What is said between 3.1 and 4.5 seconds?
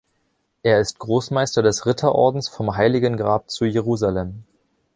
Grab zu Jerusalem.